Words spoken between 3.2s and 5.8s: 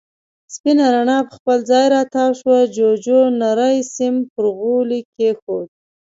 نری سيم پر غولي کېښود.